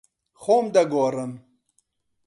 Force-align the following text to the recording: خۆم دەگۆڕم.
خۆم 0.41 0.65
دەگۆڕم. 0.75 1.31